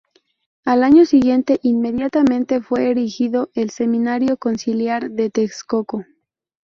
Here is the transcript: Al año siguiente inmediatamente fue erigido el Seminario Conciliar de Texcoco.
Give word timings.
Al 0.65 0.81
año 0.83 1.05
siguiente 1.05 1.59
inmediatamente 1.61 2.59
fue 2.59 2.89
erigido 2.89 3.51
el 3.53 3.69
Seminario 3.69 4.35
Conciliar 4.37 5.11
de 5.11 5.29
Texcoco. 5.29 6.05